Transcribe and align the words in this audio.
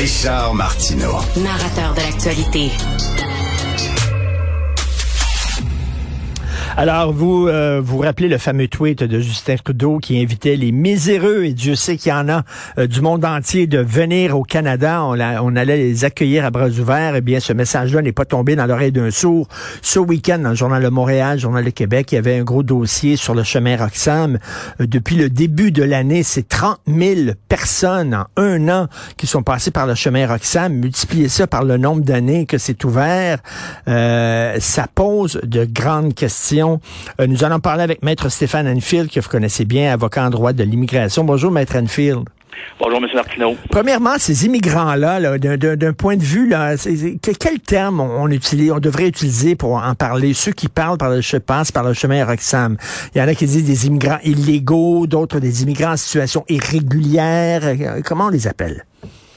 Richard 0.00 0.54
Martineau. 0.54 1.18
Narrateur 1.36 1.92
de 1.92 2.00
l'actualité. 2.00 2.70
Alors, 6.76 7.12
vous 7.12 7.48
euh, 7.48 7.80
vous 7.82 7.98
rappelez 7.98 8.28
le 8.28 8.38
fameux 8.38 8.68
tweet 8.68 9.02
de 9.02 9.18
Justin 9.18 9.56
Trudeau 9.56 9.98
qui 9.98 10.22
invitait 10.22 10.54
les 10.54 10.70
miséreux, 10.70 11.44
et 11.44 11.52
Dieu 11.52 11.74
sait 11.74 11.96
qu'il 11.96 12.10
y 12.10 12.14
en 12.14 12.28
a 12.28 12.44
euh, 12.78 12.86
du 12.86 13.00
monde 13.00 13.24
entier, 13.24 13.66
de 13.66 13.78
venir 13.78 14.38
au 14.38 14.44
Canada. 14.44 15.02
On, 15.02 15.18
on, 15.18 15.56
allait 15.56 15.76
les 15.76 16.04
accueillir 16.04 16.44
à 16.44 16.50
bras 16.50 16.68
ouverts. 16.68 17.16
Eh 17.16 17.20
bien, 17.22 17.40
ce 17.40 17.52
message-là 17.52 18.02
n'est 18.02 18.12
pas 18.12 18.24
tombé 18.24 18.54
dans 18.54 18.66
l'oreille 18.66 18.92
d'un 18.92 19.10
sourd. 19.10 19.48
Ce 19.82 19.98
week-end, 19.98 20.38
dans 20.38 20.50
le 20.50 20.54
Journal 20.54 20.82
de 20.82 20.88
Montréal, 20.88 21.34
le 21.34 21.40
Journal 21.40 21.64
de 21.64 21.70
Québec, 21.70 22.12
il 22.12 22.14
y 22.14 22.18
avait 22.18 22.38
un 22.38 22.44
gros 22.44 22.62
dossier 22.62 23.16
sur 23.16 23.34
le 23.34 23.42
chemin 23.42 23.76
Roxham. 23.76 24.38
Euh, 24.80 24.86
depuis 24.86 25.16
le 25.16 25.28
début 25.28 25.72
de 25.72 25.82
l'année, 25.82 26.22
c'est 26.22 26.48
30 26.48 26.78
000 26.86 27.32
personnes 27.48 28.14
en 28.14 28.26
un 28.36 28.68
an 28.68 28.86
qui 29.16 29.26
sont 29.26 29.42
passées 29.42 29.72
par 29.72 29.88
le 29.88 29.96
chemin 29.96 30.26
Roxham. 30.28 30.72
Multipliez 30.72 31.28
ça 31.28 31.48
par 31.48 31.64
le 31.64 31.78
nombre 31.78 32.02
d'années 32.02 32.46
que 32.46 32.58
c'est 32.58 32.84
ouvert. 32.84 33.38
ça 33.86 34.86
pose 34.94 35.40
de 35.42 35.64
grandes 35.64 36.14
questions 36.14 36.59
euh, 36.62 37.26
nous 37.26 37.44
allons 37.44 37.60
parler 37.60 37.82
avec 37.82 38.02
Maître 38.02 38.28
Stéphane 38.28 38.68
Enfield, 38.68 39.10
que 39.10 39.20
vous 39.20 39.28
connaissez 39.28 39.64
bien, 39.64 39.92
avocat 39.92 40.26
en 40.26 40.30
droit 40.30 40.52
de 40.52 40.62
l'immigration. 40.64 41.24
Bonjour, 41.24 41.50
Maître 41.50 41.76
Enfield. 41.76 42.24
Bonjour, 42.78 42.98
M. 42.98 43.08
Martineau. 43.14 43.56
Premièrement, 43.70 44.14
ces 44.18 44.46
immigrants-là, 44.46 45.38
d'un 45.38 45.92
point 45.92 46.16
de 46.16 46.22
vue, 46.22 46.48
là, 46.48 46.74
quel 47.38 47.60
terme 47.60 48.00
on, 48.00 48.28
utilise, 48.28 48.72
on 48.72 48.78
devrait 48.78 49.08
utiliser 49.08 49.56
pour 49.56 49.74
en 49.74 49.94
parler? 49.94 50.34
Ceux 50.34 50.52
qui 50.52 50.68
parlent 50.68 50.98
par 50.98 51.10
le, 51.10 51.20
je 51.20 51.36
pense, 51.36 51.72
par 51.72 51.84
le 51.84 51.94
chemin 51.94 52.24
Roxham. 52.24 52.76
Il 53.14 53.18
y 53.18 53.22
en 53.22 53.28
a 53.28 53.34
qui 53.34 53.46
disent 53.46 53.66
des 53.66 53.86
immigrants 53.86 54.18
illégaux, 54.24 55.06
d'autres 55.06 55.40
des 55.40 55.62
immigrants 55.62 55.92
en 55.92 55.96
situation 55.96 56.44
irrégulière. 56.48 57.62
Euh, 57.64 58.00
comment 58.04 58.26
on 58.26 58.30
les 58.30 58.46
appelle? 58.46 58.84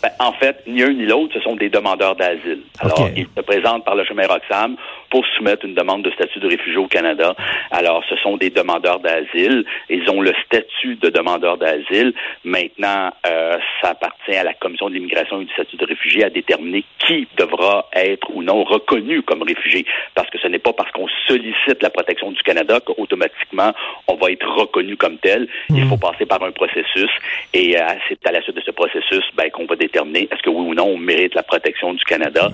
Ben, 0.01 0.11
en 0.19 0.33
fait, 0.33 0.57
ni 0.67 0.83
un 0.83 0.93
ni 0.93 1.05
l'autre, 1.05 1.33
ce 1.33 1.39
sont 1.39 1.55
des 1.55 1.69
demandeurs 1.69 2.15
d'asile. 2.15 2.63
Alors, 2.79 3.09
ils 3.15 3.27
se 3.35 3.41
présentent 3.41 3.85
par 3.85 3.95
le 3.95 4.03
chemin 4.03 4.27
Roxham 4.27 4.75
pour 5.13 5.27
soumettre 5.37 5.63
une 5.63 5.75
demande 5.75 6.01
de 6.01 6.09
statut 6.09 6.39
de 6.39 6.47
réfugié 6.47 6.77
au 6.77 6.87
Canada. 6.87 7.35
Alors, 7.69 8.03
ce 8.09 8.15
sont 8.15 8.35
des 8.35 8.49
demandeurs 8.49 8.99
d'asile. 8.99 9.63
Ils 9.87 10.09
ont 10.09 10.21
le 10.21 10.33
statut 10.43 10.95
de 10.95 11.09
demandeur 11.09 11.59
d'asile. 11.59 12.15
Maintenant, 12.43 13.11
euh, 13.27 13.57
ça 13.79 13.91
appartient 13.91 14.35
à 14.35 14.43
la 14.43 14.55
Commission 14.55 14.89
de 14.89 14.95
l'immigration 14.95 15.39
et 15.39 15.45
du 15.45 15.53
statut 15.53 15.77
de 15.77 15.85
réfugié 15.85 16.23
à 16.23 16.31
déterminer 16.31 16.83
qui 16.97 17.27
devra 17.37 17.87
être 17.93 18.27
ou 18.33 18.41
non 18.41 18.63
reconnu 18.63 19.21
comme 19.21 19.43
réfugié. 19.43 19.85
Parce 20.15 20.31
que 20.31 20.39
ce 20.39 20.47
n'est 20.47 20.57
pas 20.57 20.73
parce 20.73 20.91
qu'on 20.93 21.07
sollicite 21.27 21.83
la 21.83 21.91
protection 21.91 22.31
du 22.31 22.41
Canada 22.41 22.79
qu'automatiquement 22.79 23.71
on 24.07 24.15
va 24.15 24.31
être 24.31 24.47
reconnu 24.47 24.97
comme 24.97 25.17
tel. 25.17 25.47
Il 25.69 25.85
hmm. 25.85 25.89
faut 25.89 25.97
passer 25.97 26.25
par 26.25 26.41
un 26.41 26.51
processus 26.51 27.11
et 27.53 27.77
euh, 27.77 27.85
c'est 28.09 28.25
à 28.25 28.31
la 28.31 28.41
suite 28.41 28.55
de 28.55 28.61
ce 28.61 28.71
processus 28.71 29.23
ben, 29.35 29.51
qu'on 29.51 29.65
va 29.65 29.75
déterminer 29.75 30.27
est-ce 30.31 30.41
que 30.41 30.49
oui 30.49 30.69
ou 30.69 30.73
non 30.73 30.85
on 30.85 30.97
mérite 30.97 31.35
la 31.35 31.43
protection 31.43 31.93
du 31.93 32.03
Canada. 32.03 32.49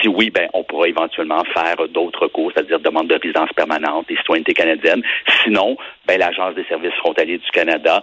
Si 0.00 0.06
oui, 0.06 0.30
ben 0.30 0.48
on 0.54 0.62
pourra 0.62 0.88
éventuellement 0.88 1.42
faire 1.52 1.76
d'autres 1.96 2.28
cours, 2.28 2.52
c'est-à-dire 2.54 2.78
demande 2.80 3.08
de 3.08 3.18
résidence 3.20 3.50
permanente 3.54 4.06
et 4.10 4.16
citoyenneté 4.16 4.52
canadienne. 4.52 5.02
Sinon, 5.42 5.76
ben, 6.06 6.18
l'Agence 6.18 6.54
des 6.54 6.64
services 6.64 6.94
frontaliers 6.98 7.38
du 7.38 7.50
Canada 7.52 8.02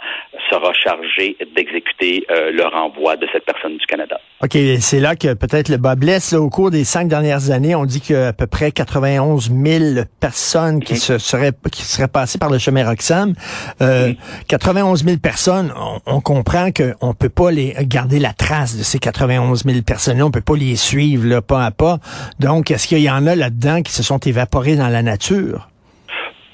sera 0.49 0.73
chargée 0.73 1.37
d'exécuter 1.55 2.25
euh, 2.29 2.51
le 2.51 2.65
renvoi 2.65 3.15
de 3.17 3.27
cette 3.31 3.45
personne 3.45 3.77
du 3.77 3.85
Canada. 3.85 4.19
OK, 4.41 4.57
c'est 4.79 4.99
là 4.99 5.15
que 5.15 5.33
peut-être 5.33 5.69
le 5.69 5.77
bas 5.77 5.95
blesse. 5.95 6.33
au 6.33 6.49
cours 6.49 6.71
des 6.71 6.83
cinq 6.83 7.07
dernières 7.07 7.51
années, 7.51 7.75
on 7.75 7.85
dit 7.85 8.01
qu'à 8.01 8.33
peu 8.33 8.47
près 8.47 8.71
91 8.71 9.51
000 9.51 10.05
personnes 10.19 10.83
qui, 10.83 10.97
se 10.97 11.17
seraient, 11.17 11.53
qui 11.71 11.83
seraient 11.83 12.07
passées 12.07 12.37
par 12.37 12.49
le 12.49 12.57
chemin 12.57 12.87
Roxham. 12.87 13.33
Euh, 13.81 14.13
91 14.47 15.03
000 15.03 15.17
personnes, 15.17 15.73
on, 16.05 16.21
comprend 16.21 16.71
qu'on 16.71 17.09
ne 17.09 17.13
peut 17.13 17.29
pas 17.29 17.51
les 17.51 17.73
garder 17.81 18.19
la 18.19 18.33
trace 18.33 18.77
de 18.77 18.83
ces 18.83 18.99
91 18.99 19.63
000 19.63 19.81
personnes 19.85 20.21
on 20.23 20.31
peut 20.31 20.41
pas 20.41 20.55
les 20.55 20.75
suivre 20.75 21.27
là, 21.27 21.41
pas 21.41 21.65
à 21.65 21.71
pas. 21.71 21.99
Donc, 22.39 22.71
est-ce 22.71 22.87
qu'il 22.87 22.99
y 22.99 23.09
en 23.09 23.27
a 23.27 23.35
là-dedans 23.35 23.81
qui 23.81 23.91
se 23.91 24.03
sont 24.03 24.19
évaporés 24.19 24.75
dans 24.75 24.89
la 24.89 25.01
nature? 25.01 25.69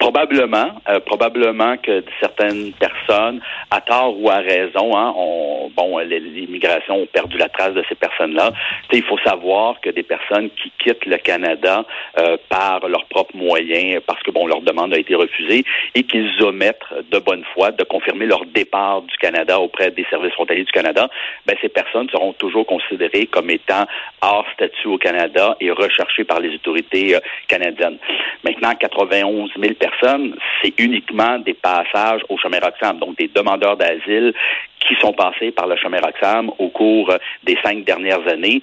Probablement, 0.00 0.80
euh, 0.88 0.98
probablement 1.00 1.76
que 1.76 2.02
certaines 2.20 2.72
personnes, 2.72 3.42
à 3.70 3.82
tort 3.82 4.18
ou 4.18 4.30
à 4.30 4.38
raison, 4.38 4.96
hein, 4.96 5.12
ont, 5.14 5.70
bon, 5.76 5.98
l'immigration 5.98 7.02
ont 7.02 7.06
perdu 7.06 7.36
la 7.36 7.50
trace 7.50 7.74
de 7.74 7.84
ces 7.86 7.96
personnes-là. 7.96 8.50
Il 8.92 9.02
faut 9.02 9.18
savoir 9.18 9.78
que 9.82 9.90
des 9.90 10.02
personnes 10.02 10.48
qui 10.50 10.72
quittent 10.78 11.04
le 11.04 11.18
Canada 11.18 11.84
euh, 12.18 12.38
par 12.48 12.88
leurs 12.88 13.04
propres 13.04 13.36
moyens, 13.36 14.00
parce 14.06 14.22
que 14.22 14.30
bon, 14.30 14.46
leur 14.46 14.62
demande 14.62 14.94
a 14.94 14.98
été 14.98 15.14
refusée, 15.14 15.64
et 15.94 16.02
qu'ils 16.04 16.42
omettent 16.42 16.78
de 17.12 17.18
bonne 17.18 17.44
foi 17.52 17.70
de 17.70 17.84
confirmer 17.84 18.24
leur 18.24 18.46
départ 18.46 19.02
du 19.02 19.14
Canada 19.18 19.60
auprès 19.60 19.90
des 19.90 20.06
services 20.08 20.32
frontaliers 20.32 20.64
du 20.64 20.72
Canada, 20.72 21.10
ben, 21.44 21.56
ces 21.60 21.68
personnes 21.68 22.08
seront 22.08 22.32
toujours 22.32 22.64
considérées 22.64 23.26
comme 23.26 23.50
étant 23.50 23.84
hors 24.22 24.46
statut 24.54 24.88
au 24.88 24.96
Canada 24.96 25.58
et 25.60 25.70
recherchées 25.70 26.24
par 26.24 26.40
les 26.40 26.54
autorités 26.54 27.16
euh, 27.16 27.20
canadiennes. 27.48 27.98
Maintenant, 28.44 28.72
91 28.74 29.50
000 29.60 29.74
personnes 29.74 29.89
c'est 30.62 30.78
uniquement 30.78 31.38
des 31.38 31.54
passages 31.54 32.22
au 32.28 32.38
chemin 32.38 32.58
Roxham, 32.60 32.98
donc 32.98 33.16
des 33.16 33.28
demandeurs 33.28 33.76
d'asile 33.76 34.32
qui 34.80 34.94
sont 35.00 35.12
passés 35.12 35.50
par 35.50 35.66
le 35.66 35.76
chemin 35.76 35.98
Roxham 36.00 36.50
au 36.58 36.68
cours 36.68 37.12
des 37.44 37.56
cinq 37.62 37.84
dernières 37.84 38.26
années. 38.28 38.62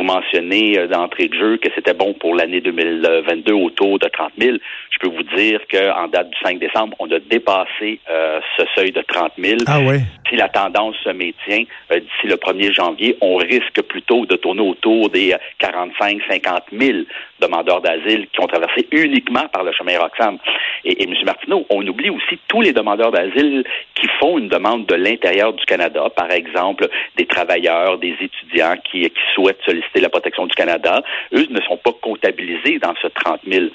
Vous 0.00 0.06
mentionnez 0.06 0.78
euh, 0.78 0.86
d'entrée 0.86 1.28
de 1.28 1.34
jeu 1.34 1.56
que 1.58 1.68
c'était 1.74 1.92
bon 1.92 2.14
pour 2.14 2.34
l'année 2.34 2.62
2022 2.62 3.52
autour 3.52 3.98
de 3.98 4.08
30 4.08 4.32
000. 4.40 4.56
Je 4.90 4.98
peux 4.98 5.14
vous 5.14 5.22
dire 5.36 5.60
qu'en 5.70 6.08
date 6.08 6.30
du 6.30 6.38
5 6.42 6.58
décembre, 6.58 6.96
on 7.00 7.10
a 7.10 7.18
dépassé 7.18 8.00
euh, 8.10 8.40
ce 8.56 8.62
seuil 8.74 8.92
de 8.92 9.02
30 9.02 9.32
000. 9.36 9.58
Ah 9.66 9.78
Si 10.30 10.36
la 10.36 10.48
tendance 10.48 10.96
se 11.04 11.10
maintient 11.10 11.64
euh, 11.92 12.00
d'ici 12.00 12.28
le 12.28 12.36
1er 12.36 12.72
janvier, 12.72 13.18
on 13.20 13.36
risque 13.36 13.82
plutôt 13.82 14.24
de 14.24 14.36
tourner 14.36 14.62
autour 14.62 15.10
des 15.10 15.34
45 15.58 16.18
50 16.30 16.62
000 16.72 16.98
demandeurs 17.40 17.80
d'asile 17.80 18.28
qui 18.32 18.40
ont 18.40 18.46
traversé 18.46 18.86
uniquement 18.92 19.48
par 19.52 19.64
le 19.64 19.72
chemin 19.72 19.98
Roxham. 19.98 20.38
Et, 20.84 21.02
et 21.02 21.04
M. 21.04 21.14
Martineau, 21.24 21.66
on 21.70 21.86
oublie 21.86 22.10
aussi 22.10 22.38
tous 22.48 22.60
les 22.60 22.72
demandeurs 22.72 23.10
d'asile 23.10 23.64
qui 23.94 24.06
font 24.18 24.38
une 24.38 24.48
demande 24.48 24.86
de 24.86 24.94
l'intérieur 24.94 25.52
du 25.52 25.64
Canada, 25.64 26.08
par 26.14 26.30
exemple 26.30 26.88
des 27.16 27.26
travailleurs, 27.26 27.98
des 27.98 28.16
étudiants 28.20 28.76
qui, 28.84 29.02
qui 29.02 29.20
souhaitent 29.34 29.62
solliciter 29.64 30.00
la 30.00 30.08
protection 30.08 30.46
du 30.46 30.54
Canada, 30.54 31.02
eux 31.34 31.46
ne 31.50 31.60
sont 31.62 31.76
pas 31.76 31.92
comptabilisés 32.00 32.78
dans 32.78 32.94
ce 33.00 33.08
30 33.08 33.40
000. 33.46 33.66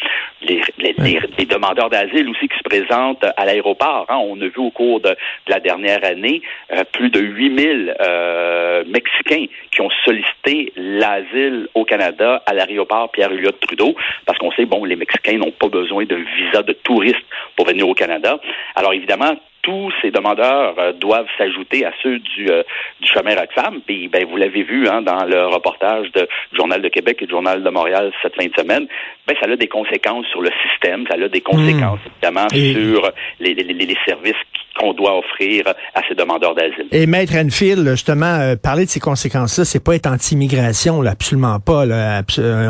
Les, 0.41 0.61
les, 0.77 1.45
demandeurs 1.45 1.89
d'asile 1.89 2.29
aussi 2.29 2.47
qui 2.47 2.57
se 2.57 2.63
présentent 2.63 3.25
à 3.37 3.45
l'aéroport. 3.45 4.05
Hein. 4.09 4.17
On 4.17 4.39
a 4.41 4.45
vu 4.45 4.57
au 4.57 4.71
cours 4.71 4.99
de, 4.99 5.15
la 5.47 5.59
dernière 5.59 6.03
année 6.03 6.41
euh, 6.73 6.83
plus 6.91 7.09
de 7.09 7.19
8 7.19 7.59
000 7.59 7.73
euh, 7.99 8.83
Mexicains 8.87 9.45
qui 9.71 9.81
ont 9.81 9.89
sollicité 10.03 10.73
l'asile 10.75 11.67
au 11.75 11.85
Canada 11.85 12.41
à 12.45 12.53
l'aéroport 12.53 13.11
Trudeau, 13.55 13.95
parce 14.25 14.37
qu'on 14.37 14.51
sait, 14.51 14.65
bon, 14.65 14.85
les 14.85 14.95
Mexicains 14.95 15.37
n'ont 15.37 15.51
pas 15.51 15.67
besoin 15.67 16.05
d'un 16.05 16.23
visa 16.37 16.63
de 16.63 16.73
touriste 16.73 17.25
pour 17.55 17.65
venir 17.65 17.87
au 17.87 17.93
Canada. 17.93 18.39
Alors 18.75 18.93
évidemment, 18.93 19.35
tous 19.65 19.91
ces 19.99 20.11
demandeurs 20.11 20.75
euh, 20.77 20.93
doivent 20.93 21.27
s'ajouter 21.39 21.85
à 21.85 21.91
ceux 22.03 22.19
du, 22.19 22.51
euh, 22.51 22.61
du 23.01 23.07
chemin 23.11 23.33
Roxham. 23.35 23.81
Puis, 23.83 24.07
ben, 24.07 24.23
vous 24.29 24.37
l'avez 24.37 24.61
vu 24.61 24.87
hein, 24.87 25.01
dans 25.01 25.25
le 25.25 25.47
reportage 25.47 26.11
de, 26.11 26.21
du 26.51 26.57
Journal 26.57 26.83
de 26.83 26.87
Québec 26.89 27.17
et 27.21 27.25
du 27.25 27.31
Journal 27.31 27.63
de 27.63 27.69
Montréal 27.71 28.13
cette 28.21 28.35
fin 28.35 28.45
de 28.45 28.53
semaine. 28.55 28.85
Ben, 29.27 29.35
ça 29.41 29.49
a 29.49 29.55
des 29.55 29.67
conséquences 29.67 30.27
sur 30.27 30.41
le 30.41 30.51
système, 30.69 31.05
ça 31.09 31.15
a 31.15 31.27
des 31.27 31.41
conséquences 31.41 31.99
hmm. 32.05 32.11
évidemment 32.13 32.47
sur 32.49 33.11
les, 33.39 33.55
les, 33.55 33.63
les 33.63 33.97
services 34.05 34.35
qu'on 34.77 34.93
doit 34.93 35.17
offrir 35.17 35.63
à 35.95 36.01
ces 36.07 36.15
demandeurs 36.15 36.53
d'asile. 36.53 36.87
Et 36.91 37.07
Maître 37.07 37.33
Enfield, 37.35 37.89
justement, 37.91 38.25
euh, 38.25 38.55
parler 38.57 38.85
de 38.85 38.89
ces 38.89 38.99
conséquences-là, 38.99 39.63
c'est 39.63 39.83
pas 39.83 39.95
être 39.95 40.05
anti-immigration, 40.05 41.01
là, 41.01 41.11
absolument 41.11 41.59
pas. 41.59 41.85
Là, 41.85 42.21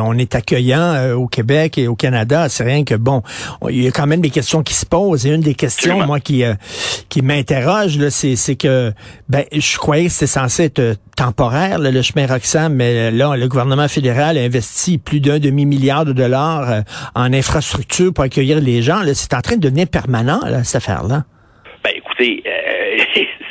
on 0.03 0.17
est 0.17 0.35
accueillant 0.35 1.13
au 1.15 1.27
Québec 1.27 1.77
et 1.77 1.87
au 1.87 1.95
Canada. 1.95 2.47
C'est 2.47 2.63
rien 2.63 2.83
que 2.83 2.93
bon, 2.93 3.21
il 3.69 3.83
y 3.83 3.87
a 3.87 3.91
quand 3.91 4.07
même 4.07 4.21
des 4.21 4.29
questions 4.29 4.61
qui 4.63 4.75
se 4.75 4.85
posent. 4.85 5.25
Et 5.25 5.31
une 5.31 5.41
des 5.41 5.55
questions, 5.55 6.05
moi, 6.05 6.19
qui 6.19 6.43
qui 7.09 7.21
m'interroge, 7.21 7.97
là, 7.97 8.09
c'est, 8.09 8.55
que 8.55 8.91
ben, 9.29 9.43
je 9.51 9.77
croyais 9.77 10.05
que 10.05 10.11
c'était 10.11 10.27
censé 10.27 10.65
être 10.65 10.79
euh, 10.79 10.95
temporaire, 11.15 11.79
le 11.79 12.01
chemin 12.01 12.27
Roxham, 12.27 12.73
mais 12.73 13.11
là, 13.11 13.35
le 13.35 13.47
gouvernement 13.47 13.87
fédéral 13.87 14.37
a 14.37 14.41
investi 14.41 14.97
plus 14.97 15.19
d'un 15.19 15.39
demi-milliard 15.39 16.05
de 16.05 16.13
dollars 16.13 16.69
euh, 16.69 16.81
en 17.15 17.31
infrastructure 17.33 18.13
pour 18.13 18.23
accueillir 18.23 18.59
les 18.59 18.81
gens. 18.81 19.01
Là, 19.01 19.13
c'est 19.13 19.33
en 19.33 19.41
train 19.41 19.55
de 19.55 19.61
devenir 19.61 19.87
permanent, 19.87 20.41
là, 20.45 20.63
cette 20.63 20.77
affaire-là. 20.77 21.23
Ben, 21.83 21.91
écoutez, 21.95 22.43
euh, 22.45 23.03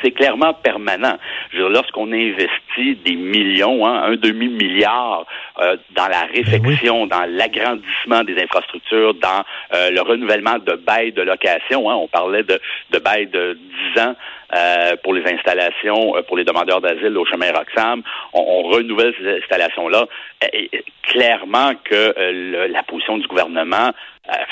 c'est 0.05 0.11
clairement 0.13 0.53
permanent. 0.55 1.17
Lorsqu'on 1.55 2.13
investit 2.13 2.97
des 3.05 3.17
millions, 3.17 3.87
hein, 3.87 4.03
un 4.05 4.17
demi-milliard 4.17 5.27
euh, 5.61 5.77
dans 5.93 6.07
la 6.09 6.27
Ben 6.27 6.43
réfection, 6.45 7.07
dans 7.07 7.25
l'agrandissement 7.29 8.23
des 8.25 8.41
infrastructures, 8.43 9.15
dans 9.15 9.43
euh, 9.75 9.91
le 9.91 10.01
renouvellement 10.03 10.59
de 10.59 10.75
bails 10.75 11.13
de 11.13 11.23
location, 11.23 11.89
hein, 11.91 11.95
on 11.97 12.09
parlait 12.09 12.43
de, 12.43 12.61
de 12.91 12.99
bails 12.99 13.27
de 13.29 13.59
10 13.95 14.01
ans 14.03 14.15
euh, 14.55 14.97
pour 15.03 15.15
les 15.15 15.25
installations, 15.33 16.17
euh, 16.17 16.23
pour 16.23 16.37
les 16.37 16.45
demandeurs 16.45 16.81
d'asile 16.81 17.17
au 17.17 17.25
chemin 17.25 17.51
Roxham, 17.53 18.03
on, 18.35 18.41
on 18.41 18.63
renouvelle 18.69 19.15
ces 19.19 19.39
installations-là. 19.39 20.07
Et- 20.53 20.69
et 20.77 20.85
clairement 21.03 21.73
que 21.85 21.95
euh, 21.95 22.13
le- 22.33 22.67
la 22.73 22.83
position 22.83 23.17
du 23.19 23.27
gouvernement 23.27 23.91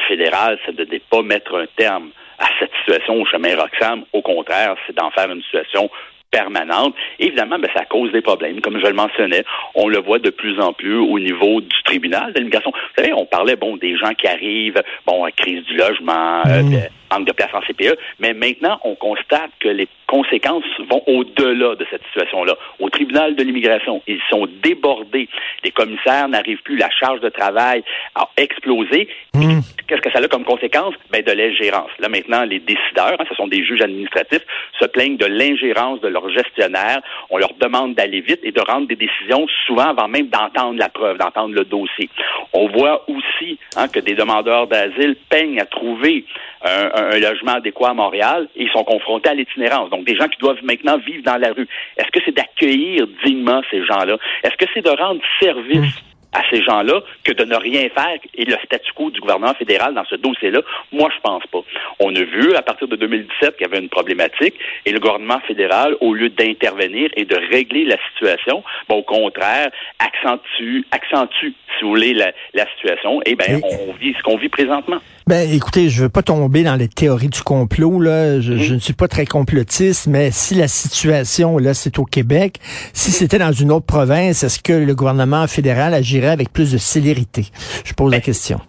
fédéral, 0.08 0.58
c'est 0.66 0.75
de 0.76 0.84
ne 0.84 0.99
pas 0.99 1.22
mettre 1.22 1.56
un 1.56 1.64
terme 1.76 2.10
à 2.43 2.49
cette 2.59 2.73
situation 2.81 3.15
au 3.15 3.25
chemin 3.25 3.56
Roxham. 3.56 4.05
Au 4.12 4.21
contraire, 4.21 4.75
c'est 4.87 4.97
d'en 4.97 5.11
faire 5.11 5.31
une 5.31 5.43
situation 5.43 5.89
permanente. 6.31 6.94
Évidemment, 7.21 7.59
ben, 7.59 7.71
ça 7.77 7.85
cause 7.85 8.11
des 8.11 8.23
problèmes, 8.23 8.61
comme 8.61 8.81
je 8.81 8.87
le 8.87 8.94
mentionnais. 8.94 9.44
On 9.75 9.89
le 9.89 9.99
voit 9.99 10.19
de 10.19 10.31
plus 10.31 10.59
en 10.61 10.73
plus 10.73 10.97
au 10.97 11.19
niveau 11.19 11.61
du 11.61 11.83
tribunal 11.85 12.33
de 12.33 12.39
l'immigration. 12.39 12.73
Vous 12.73 13.03
savez, 13.03 13.12
on 13.12 13.27
parlait 13.27 13.55
bon 13.55 13.77
des 13.77 13.97
gens 13.97 14.15
qui 14.15 14.27
arrivent, 14.27 14.83
bon, 15.06 15.25
crise 15.37 15.62
du 15.65 15.77
logement, 15.77 16.43
euh, 16.47 16.62
Mm. 16.62 16.89
Manque 17.12 17.26
de 17.26 17.32
place 17.32 17.50
en 17.53 17.61
CPE, 17.61 17.99
mais 18.19 18.32
maintenant, 18.32 18.79
on 18.85 18.94
constate 18.94 19.50
que 19.61 19.69
les 19.69 19.88
conséquences 20.06 20.64
vont 20.91 21.03
au-delà 21.06 21.75
de 21.75 21.87
cette 21.91 22.03
situation-là. 22.06 22.55
Au 22.81 22.91
tribunal 22.91 23.35
de 23.35 23.43
l'immigration, 23.43 24.03
ils 24.06 24.20
sont 24.31 24.47
débordés. 24.62 25.29
Les 25.64 25.70
commissaires 25.70 26.29
n'arrivent 26.29 26.62
plus, 26.62 26.76
la 26.76 26.91
charge 26.91 27.20
de 27.20 27.29
travail 27.29 27.82
a 28.14 28.29
explosé. 28.37 29.09
Mm. 29.35 29.61
Qu'est-ce 29.87 30.03
que 30.03 30.12
ça 30.12 30.19
a 30.19 30.29
comme 30.29 30.44
conséquence? 30.44 30.94
Ben, 31.11 31.23
de 31.23 31.32
l'ingérence. 31.32 31.91
Là, 31.99 32.09
maintenant, 32.09 32.44
les 32.44 32.61
décideurs, 32.61 33.17
hein, 33.19 33.25
ce 33.29 33.35
sont 33.35 33.49
des 33.49 33.64
juges 33.64 33.82
administratifs, 33.82 34.44
se 34.79 34.87
plaignent 34.87 35.17
de 35.17 35.26
l'ingérence 35.26 36.00
de 36.00 36.09
leurs 36.09 36.29
gestionnaires. 36.31 37.00
On 37.31 37.38
leur 37.38 37.55
demande 37.61 37.94
d'aller 37.94 38.20
vite 38.20 38.41
et 38.43 38.53
de 38.53 38.61
rendre 38.61 38.87
des 38.87 38.97
décisions 38.97 39.47
souvent 39.67 39.88
avant 39.91 40.09
même 40.09 40.29
d'entendre 40.29 40.79
la 40.79 40.88
preuve, 40.88 41.19
d'entendre 41.19 41.55
le 41.55 41.64
dossier. 41.64 42.09
On 42.53 42.69
voit 42.69 43.05
aussi 43.09 43.59
hein, 43.76 43.88
que 43.88 44.00
des 44.00 44.14
demandeurs 44.14 44.67
d'asile 44.67 45.17
peignent 45.29 45.61
à 45.61 45.67
trouver 45.67 46.25
un, 46.64 46.91
un- 46.94 47.11
un 47.12 47.19
logement 47.19 47.53
adéquat 47.55 47.91
à 47.91 47.94
Montréal 47.94 48.49
et 48.56 48.64
ils 48.64 48.70
sont 48.70 48.85
confrontés 48.85 49.31
à 49.31 49.35
l'itinérance. 49.35 49.91
Donc, 49.91 50.05
des 50.05 50.17
gens 50.17 50.29
qui 50.29 50.38
doivent 50.38 50.62
maintenant 50.62 50.99
vivre 50.99 51.23
dans 51.25 51.37
la 51.37 51.53
rue. 51.53 51.69
Est-ce 51.97 52.11
que 52.11 52.20
c'est 52.25 52.35
d'accueillir 52.35 53.06
dignement 53.25 53.62
ces 53.70 53.85
gens-là? 53.85 54.17
Est-ce 54.44 54.56
que 54.56 54.67
c'est 54.75 54.82
de 54.85 54.91
rendre 54.91 55.20
service 55.41 55.94
à 56.35 56.41
ces 56.50 56.62
gens-là 56.62 57.03
que 57.25 57.32
de 57.32 57.44
ne 57.44 57.55
rien 57.56 57.91
faire 57.91 58.17
et 58.35 58.44
le 58.47 58.56
statu 58.64 58.91
quo 58.94 59.11
du 59.11 59.20
gouvernement 59.20 59.53
fédéral 59.53 59.93
dans 59.93 60.05
ce 60.06 60.14
dossier-là? 60.14 60.61
Moi, 60.91 61.11
je 61.14 61.20
pense 61.20 61.43
pas. 61.49 61.61
On 62.00 62.14
a 62.17 62.23
vu 62.23 62.55
à 62.55 62.62
partir 62.62 62.88
de 62.88 62.97
2017 62.97 63.56
qu'il 63.59 63.67
y 63.67 63.70
avait 63.70 63.81
une 63.82 63.91
problématique 63.91 64.55
et 64.87 64.93
le 64.93 64.99
gouvernement 64.99 65.41
fédéral, 65.41 65.94
au 66.00 66.14
lieu 66.14 66.31
d'intervenir 66.31 67.11
et 67.17 67.26
de 67.26 67.37
régler 67.37 67.85
la 67.85 67.97
situation, 68.12 68.64
ben, 68.88 68.94
au 68.97 69.03
contraire, 69.03 69.70
accentue, 69.99 70.85
accentue, 70.91 71.53
si 71.79 71.82
vous 71.85 71.91
voulez, 71.91 72.14
la, 72.14 72.32
la 72.55 72.67
situation. 72.76 73.20
Et 73.26 73.35
ben, 73.35 73.59
Et- 73.59 73.62
on 73.88 73.93
vit 73.93 74.14
ce 74.17 74.23
qu'on 74.23 74.37
vit 74.38 74.49
présentement. 74.49 74.99
Ben, 75.27 75.49
écoutez, 75.49 75.89
je 75.89 76.03
veux 76.03 76.09
pas 76.09 76.23
tomber 76.23 76.65
dans 76.65 76.75
les 76.75 76.89
théories 76.89 77.29
du 77.29 77.43
complot, 77.43 78.01
là. 78.01 78.41
Je, 78.41 78.57
je 78.57 78.75
ne 78.75 78.79
suis 78.81 78.93
pas 78.93 79.07
très 79.07 79.25
complotiste, 79.25 80.09
mais 80.09 80.31
si 80.33 80.55
la 80.55 80.67
situation, 80.67 81.59
là, 81.59 81.75
c'est 81.75 81.99
au 81.99 82.05
Québec, 82.05 82.59
si 82.93 83.13
c'était 83.13 83.39
dans 83.39 83.53
une 83.53 83.71
autre 83.71 83.87
province, 83.87 84.43
est-ce 84.43 84.59
que 84.59 84.73
le 84.73 84.95
gouvernement 84.95 85.47
fédéral 85.47 85.95
agirait 85.95 86.29
avec 86.29 86.53
plus 86.53 86.73
de 86.73 86.79
célérité? 86.79 87.47
Je 87.85 87.93
pose 87.93 88.11
la 88.11 88.21
question. 88.21 88.61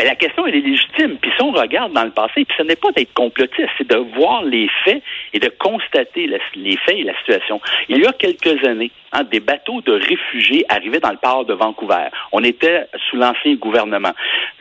Ben, 0.00 0.06
la 0.06 0.14
question, 0.14 0.46
elle 0.46 0.54
est 0.54 0.60
légitime. 0.62 1.18
Puis 1.20 1.30
si 1.36 1.42
on 1.42 1.50
regarde 1.50 1.92
dans 1.92 2.04
le 2.04 2.10
passé, 2.10 2.46
puis 2.46 2.54
ce 2.56 2.62
n'est 2.62 2.74
pas 2.74 2.90
d'être 2.92 3.12
complotiste, 3.12 3.68
c'est 3.76 3.86
de 3.86 3.96
voir 4.16 4.42
les 4.42 4.66
faits 4.82 5.02
et 5.34 5.38
de 5.38 5.52
constater 5.58 6.26
les 6.54 6.76
faits 6.78 6.96
et 6.96 7.02
la 7.02 7.14
situation. 7.18 7.60
Il 7.90 7.98
y 7.98 8.06
a 8.06 8.12
quelques 8.14 8.64
années, 8.66 8.90
hein, 9.12 9.24
des 9.24 9.40
bateaux 9.40 9.82
de 9.82 9.92
réfugiés 9.92 10.64
arrivaient 10.70 11.00
dans 11.00 11.10
le 11.10 11.18
port 11.18 11.44
de 11.44 11.52
Vancouver. 11.52 12.08
On 12.32 12.42
était 12.42 12.86
sous 13.10 13.16
l'ancien 13.16 13.56
gouvernement. 13.56 14.12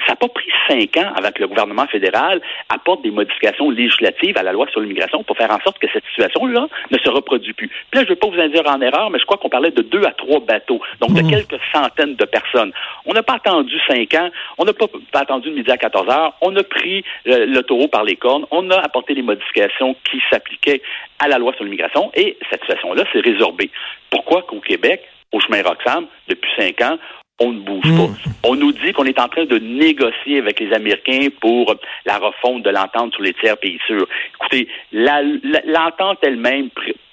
Ça 0.06 0.12
n'a 0.12 0.16
pas 0.18 0.28
pris 0.28 0.50
cinq 0.68 0.98
ans 0.98 1.14
avant 1.16 1.32
que 1.32 1.40
le 1.40 1.48
gouvernement 1.48 1.88
fédéral 1.88 2.42
apporte 2.68 3.02
des 3.04 3.12
modifications 3.12 3.70
législatives 3.70 4.38
à 4.38 4.44
la 4.44 4.52
loi 4.52 4.68
sur 4.72 4.82
l'immigration 4.82 5.24
pour 5.24 5.38
faire 5.38 5.52
en 5.52 5.62
sorte 5.62 5.80
que 5.80 5.88
cette 5.94 6.04
situation-là 6.10 6.68
ne 6.92 6.98
se 6.98 7.10
reproduit 7.10 7.54
plus. 7.54 7.70
Puis 7.70 7.78
là, 7.94 8.02
je 8.02 8.08
ne 8.08 8.10
veux 8.10 8.16
pas 8.18 8.28
vous 8.28 8.42
induire 8.42 8.68
en 8.68 8.82
erreur, 8.82 9.10
mais 9.10 9.20
je 9.20 9.26
crois 9.26 9.38
qu'on 9.38 9.48
parlait 9.48 9.72
de 9.72 9.84
deux 9.84 10.04
à 10.04 10.12
trois 10.12 10.42
bateaux, 10.42 10.82
donc 11.00 11.14
de 11.14 11.22
quelques 11.30 11.62
centaines 11.74 12.16
de 12.16 12.26
personnes. 12.26 12.74
On 13.06 13.14
n'a 13.14 13.24
pas 13.24 13.36
attendu 13.36 13.76
cinq 13.88 14.14
ans, 14.16 14.30
on 14.58 14.66
n'a 14.66 14.74
pas 14.74 14.88
attendu 15.30 15.50
le 15.50 15.56
midi 15.56 15.72
à 15.72 15.78
14 15.78 16.10
heures, 16.10 16.34
on 16.42 16.56
a 16.56 16.64
pris 16.64 17.04
euh, 17.28 17.46
le 17.46 17.62
taureau 17.62 17.88
par 17.88 18.04
les 18.04 18.16
cornes, 18.16 18.46
on 18.50 18.70
a 18.72 18.78
apporté 18.78 19.14
les 19.14 19.22
modifications 19.22 19.96
qui 20.10 20.20
s'appliquaient 20.30 20.82
à 21.20 21.28
la 21.28 21.38
loi 21.38 21.54
sur 21.54 21.64
l'immigration 21.64 22.12
et 22.16 22.38
cette 22.50 22.62
situation-là 22.62 23.04
s'est 23.14 23.20
résorbée. 23.20 23.70
Pourquoi 24.10 24.42
qu'au 24.44 24.60
Québec, 24.60 25.04
au 25.32 25.40
chemin 25.40 25.62
Roxham, 25.62 26.08
depuis 26.28 26.50
cinq 26.58 26.82
ans, 26.82 26.98
on 27.40 27.52
ne 27.52 27.60
bouge 27.60 27.84
pas? 27.84 28.10
On 28.44 28.56
nous 28.56 28.72
dit 28.72 28.92
qu'on 28.92 29.06
est 29.06 29.20
en 29.20 29.28
train 29.28 29.46
de 29.46 29.60
négocier 29.60 30.40
avec 30.40 30.60
les 30.60 30.74
Américains 30.74 31.28
pour 31.40 31.76
la 32.06 32.18
refonte 32.18 32.64
de 32.64 32.70
l'entente 32.70 33.14
sur 33.14 33.22
les 33.22 33.34
tiers 33.34 33.58
pays 33.58 33.80
sûrs. 33.86 34.08
Écoutez, 34.36 34.68
l'entente 34.92 36.18
elle-même 36.24 36.70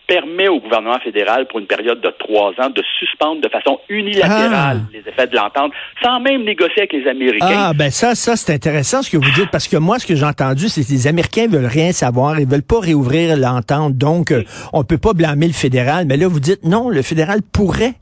permet 0.06 0.48
au 0.48 0.60
gouvernement 0.60 0.98
fédéral, 1.00 1.46
pour 1.48 1.58
une 1.58 1.66
période 1.66 2.00
de 2.00 2.10
trois 2.18 2.50
ans, 2.60 2.70
de 2.70 2.82
suspendre 2.98 3.40
de 3.40 3.48
façon 3.48 3.80
unilatérale 3.88 4.80
Ah. 4.82 4.88
les 4.92 5.00
effets 5.00 5.26
de 5.26 5.34
l'entente, 5.36 5.72
sans 6.02 6.20
même 6.20 6.44
négocier 6.44 6.78
avec 6.82 6.92
les 6.92 7.08
Américains. 7.08 7.46
Ah, 7.50 7.72
ben 7.74 7.90
ça, 7.90 8.14
ça, 8.14 8.36
c'est 8.36 8.52
intéressant 8.52 9.02
ce 9.02 9.10
que 9.10 9.16
vous 9.16 9.30
dites, 9.34 9.50
parce 9.50 9.68
que 9.68 9.76
moi, 9.76 9.98
ce 9.98 10.06
que 10.06 10.14
j'ai 10.14 10.24
entendu, 10.24 10.68
c'est 10.68 10.82
que 10.82 10.90
les 10.90 11.06
Américains 11.06 11.48
veulent 11.48 11.66
rien 11.66 11.92
savoir, 11.92 12.38
ils 12.38 12.46
veulent 12.46 12.62
pas 12.62 12.80
réouvrir 12.80 13.36
l'entente, 13.36 13.94
donc 13.94 14.30
euh, 14.30 14.44
on 14.72 14.84
peut 14.84 14.98
pas 14.98 15.12
blâmer 15.12 15.46
le 15.48 15.52
fédéral, 15.52 16.04
mais 16.06 16.16
là, 16.16 16.28
vous 16.28 16.40
dites, 16.40 16.64
non, 16.64 16.88
le 16.88 17.02
fédéral 17.02 17.40
pourrait. 17.52 17.94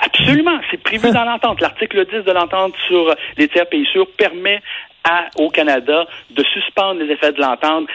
Absolument, 0.00 0.58
c'est 0.70 0.80
prévu 0.80 1.10
dans 1.10 1.24
l'entente. 1.24 1.60
L'article 1.60 2.06
10 2.06 2.24
de 2.24 2.30
l'entente 2.32 2.72
sur 2.86 3.12
les 3.36 3.48
tiers 3.48 3.66
pays 3.68 3.84
sûrs 3.92 4.06
permet 4.16 4.62
à, 5.02 5.24
au 5.36 5.48
Canada 5.50 6.06
de 6.30 6.44
suspendre 6.44 7.00
les 7.00 7.12
effets 7.12 7.32
de 7.32 7.40
l'entente 7.40 7.88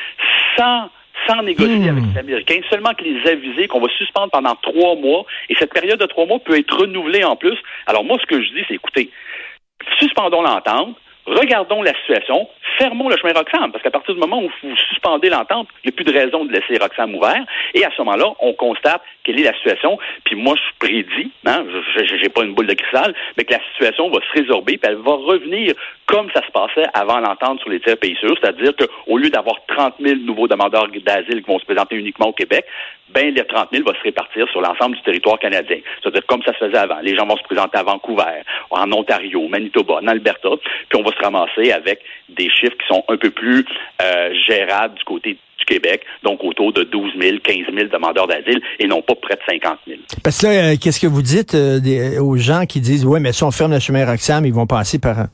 sans 0.57 0.89
sans 1.27 1.41
négocier 1.43 1.89
avec 1.89 2.03
les 2.13 2.19
Américains, 2.19 2.59
seulement 2.69 2.93
que 2.93 3.03
les 3.03 3.29
aviser 3.29 3.67
qu'on 3.67 3.79
va 3.79 3.89
suspendre 3.97 4.31
pendant 4.31 4.55
trois 4.55 4.95
mois, 4.95 5.25
et 5.49 5.55
cette 5.55 5.73
période 5.73 5.99
de 5.99 6.05
trois 6.05 6.25
mois 6.25 6.39
peut 6.39 6.57
être 6.57 6.77
renouvelée 6.77 7.23
en 7.23 7.35
plus. 7.35 7.57
Alors 7.87 8.03
moi, 8.03 8.17
ce 8.21 8.25
que 8.25 8.41
je 8.41 8.49
dis, 8.51 8.63
c'est 8.67 8.75
écoutez, 8.75 9.09
suspendons 9.99 10.41
l'entente, 10.41 10.97
regardons 11.25 11.81
la 11.81 11.93
situation, 12.01 12.47
fermons 12.77 13.09
le 13.09 13.17
chemin 13.17 13.33
Roxham, 13.33 13.71
parce 13.71 13.83
qu'à 13.83 13.91
partir 13.91 14.13
du 14.13 14.19
moment 14.19 14.43
où 14.43 14.49
vous 14.63 14.75
suspendez 14.89 15.29
l'entente, 15.29 15.67
il 15.83 15.87
n'y 15.87 15.93
a 15.93 15.95
plus 15.95 16.05
de 16.05 16.11
raison 16.11 16.45
de 16.45 16.51
laisser 16.51 16.77
Roxham 16.81 17.15
ouvert, 17.15 17.45
et 17.73 17.85
à 17.85 17.91
ce 17.95 18.01
moment-là, 18.01 18.33
on 18.39 18.53
constate 18.53 19.01
quelle 19.23 19.39
est 19.39 19.43
la 19.43 19.53
situation, 19.53 19.97
puis 20.25 20.35
moi, 20.35 20.55
je 20.55 20.85
prédis, 20.85 21.31
hein, 21.45 21.65
je 21.95 22.15
n'ai 22.15 22.29
pas 22.29 22.43
une 22.43 22.53
boule 22.53 22.67
de 22.67 22.73
cristal, 22.73 23.13
mais 23.37 23.45
que 23.45 23.53
la 23.53 23.61
situation 23.71 24.09
va 24.09 24.19
se 24.19 24.41
résorber, 24.41 24.77
puis 24.77 24.91
elle 24.91 24.97
va 24.97 25.13
revenir 25.13 25.73
comme 26.07 26.29
ça 26.33 26.41
se 26.45 26.51
passait 26.51 26.87
avant 26.93 27.19
l'entente 27.19 27.59
sur 27.59 27.69
les 27.69 27.79
tiers 27.79 27.97
pays 27.97 28.15
sûrs, 28.19 28.35
c'est-à-dire 28.41 28.73
qu'au 28.75 29.17
lieu 29.17 29.29
d'avoir 29.29 29.57
30 29.67 29.95
000 29.99 30.15
nouveaux 30.21 30.47
demandeurs 30.47 30.87
d'asile 30.87 31.43
qui 31.43 31.51
vont 31.51 31.59
se 31.59 31.65
présenter 31.65 31.95
uniquement 31.95 32.27
au 32.27 32.33
Québec, 32.33 32.65
ben 33.13 33.33
les 33.33 33.45
30 33.45 33.69
000 33.71 33.85
vont 33.85 33.93
se 33.93 34.03
répartir 34.03 34.47
sur 34.49 34.61
l'ensemble 34.61 34.95
du 34.95 35.01
territoire 35.03 35.39
canadien. 35.39 35.77
C'est-à-dire 36.01 36.25
comme 36.27 36.41
ça 36.43 36.53
se 36.53 36.65
faisait 36.65 36.77
avant. 36.77 36.99
Les 37.01 37.15
gens 37.15 37.25
vont 37.25 37.37
se 37.37 37.43
présenter 37.43 37.77
à 37.77 37.83
Vancouver, 37.83 38.41
en 38.69 38.91
Ontario, 38.91 39.47
Manitoba, 39.47 39.95
en 39.95 40.07
Alberta, 40.07 40.49
puis 40.89 40.99
on 40.99 41.03
va 41.03 41.11
se 41.11 41.23
ramasser 41.23 41.71
avec 41.71 41.99
des 42.29 42.49
chiffres 42.49 42.77
qui 42.77 42.87
sont 42.87 43.03
un 43.07 43.17
peu 43.17 43.29
plus 43.29 43.65
euh, 44.01 44.33
gérables 44.47 44.95
du 44.95 45.03
côté 45.03 45.37
du 45.59 45.65
Québec, 45.65 46.01
donc 46.23 46.43
autour 46.43 46.73
de 46.73 46.83
12 46.83 47.11
000, 47.19 47.37
15 47.43 47.55
000 47.73 47.89
demandeurs 47.89 48.27
d'asile 48.27 48.61
et 48.79 48.87
non 48.87 49.01
pas 49.01 49.15
près 49.15 49.35
de 49.35 49.41
50 49.47 49.79
000. 49.87 49.99
Parce 50.23 50.41
que 50.41 50.47
là, 50.47 50.51
euh, 50.53 50.75
qu'est-ce 50.81 50.99
que 50.99 51.07
vous 51.07 51.21
dites 51.21 51.55
euh, 51.55 52.19
aux 52.19 52.37
gens 52.37 52.65
qui 52.65 52.81
disent, 52.81 53.05
ouais, 53.05 53.19
mais 53.19 53.31
si 53.31 53.43
on 53.43 53.51
ferme 53.51 53.71
le 53.73 53.79
chemin 53.79 54.05
Roxham, 54.05 54.45
ils 54.45 54.53
vont 54.53 54.67
passer 54.67 54.99
par 54.99 55.27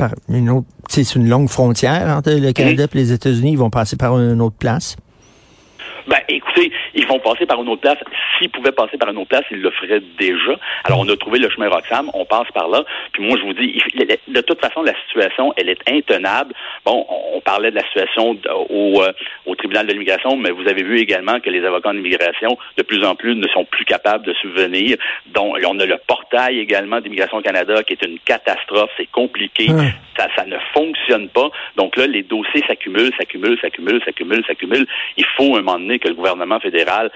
par 0.00 0.14
une 0.30 0.48
autre, 0.48 0.66
c'est 0.88 1.14
une 1.14 1.28
longue 1.28 1.48
frontière 1.48 2.16
entre 2.16 2.32
le 2.32 2.52
Canada 2.52 2.86
et 2.90 2.96
les 2.96 3.12
États-Unis, 3.12 3.52
ils 3.52 3.58
vont 3.58 3.68
passer 3.68 3.96
par 3.96 4.18
une 4.18 4.40
autre 4.40 4.56
place. 4.56 4.96
Ben, 6.06 6.18
écoutez, 6.28 6.72
ils 6.94 7.06
vont 7.06 7.18
passer 7.18 7.46
par 7.46 7.62
une 7.62 7.68
autre 7.68 7.82
place. 7.82 7.98
S'ils 8.38 8.50
pouvaient 8.50 8.72
passer 8.72 8.96
par 8.98 9.10
une 9.10 9.18
autre 9.18 9.28
place, 9.28 9.44
ils 9.50 9.60
le 9.60 9.70
feraient 9.70 10.02
déjà. 10.18 10.58
Alors, 10.84 11.00
on 11.00 11.08
a 11.08 11.16
trouvé 11.16 11.38
le 11.38 11.48
chemin 11.50 11.68
Roxham, 11.68 12.10
on 12.14 12.24
passe 12.24 12.48
par 12.52 12.68
là. 12.68 12.84
Puis 13.12 13.22
moi, 13.22 13.36
je 13.38 13.44
vous 13.44 13.54
dis, 13.54 13.80
de 14.28 14.40
toute 14.40 14.60
façon, 14.60 14.82
la 14.82 14.94
situation, 15.06 15.52
elle 15.56 15.68
est 15.68 15.90
intenable. 15.90 16.54
Bon, 16.84 17.06
on 17.34 17.40
parlait 17.40 17.70
de 17.70 17.76
la 17.76 17.84
situation 17.84 18.36
au, 18.68 19.02
euh, 19.02 19.12
au 19.46 19.54
tribunal 19.54 19.86
de 19.86 19.92
l'immigration, 19.92 20.36
mais 20.36 20.50
vous 20.50 20.68
avez 20.68 20.82
vu 20.82 20.98
également 20.98 21.40
que 21.40 21.50
les 21.50 21.64
avocats 21.64 21.90
en 21.90 21.96
immigration, 21.96 22.56
de 22.76 22.82
plus 22.82 23.04
en 23.04 23.14
plus, 23.14 23.34
ne 23.34 23.48
sont 23.48 23.64
plus 23.64 23.84
capables 23.84 24.24
de 24.26 24.32
subvenir. 24.34 24.96
Donc, 25.26 25.56
on 25.66 25.78
a 25.78 25.86
le 25.86 25.98
portail 26.06 26.58
également 26.58 27.00
d'Immigration 27.00 27.40
Canada, 27.42 27.82
qui 27.82 27.94
est 27.94 28.04
une 28.04 28.18
catastrophe. 28.20 28.90
C'est 28.96 29.10
compliqué. 29.10 29.70
Ouais. 29.70 29.94
Ça, 30.16 30.28
ça 30.36 30.44
ne 30.44 30.56
fonctionne 30.74 31.28
pas. 31.28 31.50
Donc 31.76 31.96
là, 31.96 32.06
les 32.06 32.22
dossiers 32.22 32.62
s'accumulent, 32.66 33.12
s'accumulent, 33.16 33.58
s'accumulent, 33.60 34.02
s'accumulent, 34.04 34.44
s'accumulent. 34.46 34.86
Il 35.16 35.24
faut 35.36 35.56
un 35.56 35.62
moment 35.62 35.78
donné 35.78 35.98
que 36.00 36.08
le 36.08 36.14
gouvernement 36.14 36.60
fédéral 36.60 37.10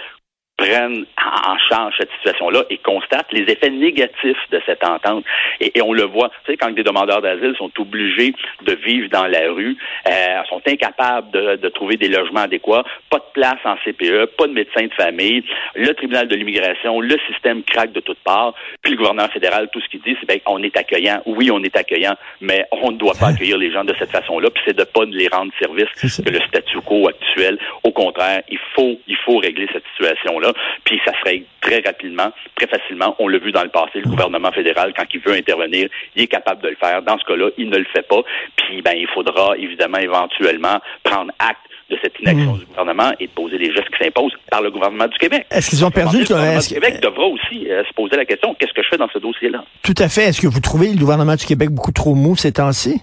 prennent 0.56 1.04
en 1.18 1.58
charge 1.68 1.94
cette 1.98 2.10
situation-là 2.18 2.64
et 2.70 2.78
constatent 2.78 3.32
les 3.32 3.42
effets 3.42 3.70
négatifs 3.70 4.38
de 4.50 4.60
cette 4.66 4.84
entente. 4.84 5.24
Et, 5.60 5.72
on 5.82 5.92
le 5.92 6.04
voit, 6.04 6.30
tu 6.44 6.52
sais, 6.52 6.56
quand 6.56 6.70
des 6.70 6.82
demandeurs 6.82 7.20
d'asile 7.20 7.54
sont 7.58 7.70
obligés 7.78 8.34
de 8.62 8.74
vivre 8.74 9.08
dans 9.10 9.26
la 9.26 9.50
rue, 9.50 9.76
euh, 10.08 10.42
sont 10.48 10.62
incapables 10.66 11.30
de, 11.32 11.56
de, 11.56 11.68
trouver 11.68 11.96
des 11.96 12.08
logements 12.08 12.42
adéquats, 12.42 12.84
pas 13.10 13.18
de 13.18 13.24
place 13.32 13.58
en 13.64 13.76
CPE, 13.84 14.36
pas 14.36 14.46
de 14.46 14.52
médecin 14.52 14.86
de 14.86 14.94
famille, 14.94 15.44
le 15.74 15.92
tribunal 15.94 16.28
de 16.28 16.36
l'immigration, 16.36 17.00
le 17.00 17.16
système 17.28 17.62
craque 17.64 17.92
de 17.92 18.00
toutes 18.00 18.20
parts, 18.20 18.54
puis 18.82 18.92
le 18.92 18.96
gouvernement 18.98 19.28
fédéral, 19.28 19.68
tout 19.72 19.80
ce 19.80 19.88
qu'il 19.88 20.00
dit, 20.00 20.16
c'est 20.20 20.28
bien 20.28 20.38
on 20.46 20.62
est 20.62 20.76
accueillant. 20.76 21.22
Oui, 21.26 21.50
on 21.50 21.62
est 21.62 21.76
accueillant, 21.76 22.14
mais 22.40 22.64
on 22.72 22.92
ne 22.92 22.96
doit 22.96 23.14
pas 23.18 23.28
accueillir 23.28 23.58
les 23.58 23.72
gens 23.72 23.84
de 23.84 23.94
cette 23.98 24.10
façon-là, 24.10 24.50
puis 24.50 24.62
c'est 24.66 24.76
de 24.76 24.84
pas 24.84 25.04
les 25.04 25.28
rendre 25.28 25.52
service 25.58 25.88
que 25.94 26.30
le 26.30 26.40
statu 26.48 26.80
quo 26.80 27.08
actuel. 27.08 27.58
Au 27.82 27.92
contraire, 27.92 28.42
il 28.48 28.58
faut, 28.74 28.98
il 29.06 29.16
faut 29.24 29.38
régler 29.38 29.68
cette 29.72 29.84
situation-là, 29.94 30.43
puis 30.84 31.00
ça 31.04 31.12
se 31.12 31.24
règle 31.24 31.44
très 31.60 31.80
rapidement, 31.84 32.30
très 32.56 32.66
facilement. 32.66 33.16
On 33.18 33.28
l'a 33.28 33.38
vu 33.38 33.52
dans 33.52 33.62
le 33.62 33.68
passé, 33.68 34.00
le 34.00 34.08
gouvernement 34.08 34.52
fédéral, 34.52 34.92
quand 34.96 35.06
il 35.12 35.20
veut 35.20 35.32
intervenir, 35.32 35.88
il 36.16 36.22
est 36.22 36.26
capable 36.26 36.62
de 36.62 36.68
le 36.68 36.76
faire. 36.76 37.02
Dans 37.02 37.18
ce 37.18 37.24
cas-là, 37.24 37.50
il 37.58 37.70
ne 37.70 37.78
le 37.78 37.86
fait 37.92 38.06
pas. 38.06 38.22
Puis, 38.56 38.82
ben, 38.82 38.94
il 38.96 39.08
faudra 39.08 39.56
évidemment 39.56 39.98
éventuellement 39.98 40.80
prendre 41.02 41.32
acte 41.38 41.58
de 41.90 41.98
cette 42.02 42.18
inaction 42.20 42.54
hmm. 42.54 42.58
du 42.58 42.64
gouvernement 42.64 43.12
et 43.20 43.26
de 43.26 43.32
poser 43.32 43.58
les 43.58 43.72
gestes 43.72 43.88
qui 43.90 44.04
s'imposent 44.04 44.32
par 44.50 44.62
le 44.62 44.70
gouvernement 44.70 45.06
du 45.06 45.18
Québec. 45.18 45.46
Est-ce 45.50 45.70
qu'ils 45.70 45.84
ont 45.84 45.90
perdu 45.90 46.20
le 46.20 46.24
gouvernement 46.24 46.58
du 46.58 46.68
Québec 46.68 47.00
devra 47.00 47.26
aussi 47.26 47.70
euh, 47.70 47.84
se 47.84 47.92
poser 47.94 48.16
la 48.16 48.24
question 48.24 48.54
qu'est-ce 48.54 48.72
que 48.72 48.82
je 48.82 48.88
fais 48.88 48.96
dans 48.96 49.08
ce 49.12 49.18
dossier-là? 49.18 49.64
Tout 49.82 49.94
à 49.98 50.08
fait. 50.08 50.24
Est-ce 50.24 50.40
que 50.40 50.46
vous 50.46 50.60
trouvez 50.60 50.88
le 50.88 50.98
gouvernement 50.98 51.36
du 51.36 51.44
Québec 51.44 51.70
beaucoup 51.70 51.92
trop 51.92 52.14
mou 52.14 52.36
ces 52.36 52.52
temps-ci? 52.52 53.02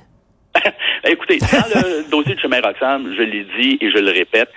Écoutez, 1.03 1.39
dans 1.39 1.79
le 1.79 2.09
dossier 2.11 2.35
de 2.35 2.39
chemin 2.39 2.61
Roxham, 2.61 3.13
je 3.17 3.23
l'ai 3.23 3.45
dit 3.59 3.77
et 3.81 3.89
je 3.89 3.97
le 3.97 4.11
répète, 4.11 4.49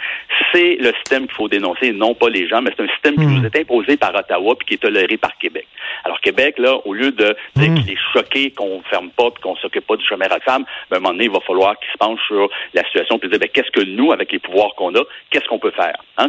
c'est 0.53 0.77
le 0.79 0.93
système 0.99 1.27
qu'il 1.27 1.35
faut 1.35 1.49
dénoncer, 1.49 1.93
non 1.93 2.15
pas 2.15 2.29
les 2.29 2.47
gens, 2.47 2.61
mais 2.61 2.71
c'est 2.77 2.85
un 2.85 2.89
système 2.89 3.17
qui 3.17 3.25
hmm. 3.25 3.39
nous 3.39 3.47
est 3.47 3.61
imposé 3.61 3.97
par 3.97 4.15
Ottawa 4.15 4.55
puis 4.57 4.67
qui 4.67 4.75
est 4.75 4.83
toléré 4.83 5.17
par 5.17 5.37
Québec. 5.39 5.67
Alors 6.05 6.21
Québec, 6.21 6.59
là, 6.59 6.77
au 6.85 6.93
lieu 6.93 7.13
de 7.13 7.35
dire 7.57 7.71
hmm. 7.71 7.75
qu'il 7.77 7.93
est 7.93 7.99
choqué 8.13 8.51
qu'on 8.51 8.83
ferme 8.91 9.11
pas 9.11 9.31
puis 9.31 9.43
qu'on 9.43 9.57
s'occupe 9.57 9.87
pas 9.87 9.97
du 9.97 10.07
chemin 10.07 10.27
Roxham, 10.29 10.65
ben, 10.91 10.97
à 10.97 10.99
un 10.99 11.01
moment 11.01 11.13
donné, 11.13 11.25
il 11.25 11.31
va 11.31 11.41
falloir 11.41 11.79
qu'il 11.79 11.91
se 11.91 11.99
penche 11.99 12.21
sur 12.27 12.51
la 12.75 12.85
situation 12.85 13.19
puis 13.19 13.29
dire 13.31 13.39
ben, 13.39 13.49
qu'est-ce 13.49 13.71
que 13.71 13.85
nous, 13.85 14.13
avec 14.13 14.31
les 14.31 14.39
pouvoirs 14.39 14.75
qu'on 14.77 14.95
a, 14.95 15.03
qu'est-ce 15.31 15.47
qu'on 15.49 15.59
peut 15.59 15.73
faire? 15.73 15.97
Hein? 16.19 16.29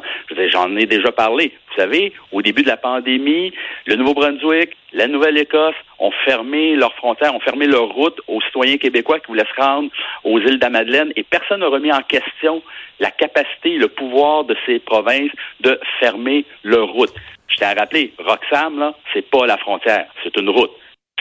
J'en 0.52 0.76
ai 0.78 0.86
déjà 0.86 1.12
parlé. 1.12 1.52
Vous 1.75 1.82
savez, 1.82 2.13
au 2.32 2.41
début 2.41 2.63
de 2.63 2.70
la 2.70 2.77
pandémie, 2.77 3.51
le 3.86 3.96
Nouveau-Brunswick, 3.98 4.72
la 4.94 5.08
Nouvelle-Écosse 5.08 5.75
ont 6.00 6.12
fermé 6.24 6.75
leurs 6.77 6.94
frontières, 6.96 7.36
ont 7.36 7.41
fermé 7.41 7.67
leurs 7.67 7.89
routes 7.89 8.22
aux 8.27 8.39
citoyens 8.44 8.77
québécois 8.77 9.20
qui 9.20 9.27
voulaient 9.27 9.44
se 9.53 9.62
rendre 9.62 9.89
aux 10.24 10.39
îles 10.39 10.58
de 10.58 10.63
la 10.63 10.70
Madeleine 10.70 11.12
et 11.17 11.24
personne 11.24 11.60
n'a 11.60 11.67
remis 11.67 11.91
en 11.91 12.01
question 12.01 12.63
la 13.01 13.12
capacité, 13.12 13.77
le 13.77 13.89
pouvoir 13.89 14.46
de 14.46 14.55
ces 14.65 14.79
provinces 14.79 15.32
de 15.60 15.77
fermer 16.00 16.46
leurs 16.63 16.88
routes. 16.88 17.13
Je 17.50 17.58
t'ai 17.58 17.65
rappelé, 17.65 18.13
Roxham, 18.20 18.79
là, 18.79 18.94
c'est 19.13 19.29
pas 19.29 19.46
la 19.46 19.58
frontière, 19.58 20.05
c'est 20.24 20.38
une 20.38 20.50
route. 20.50 20.72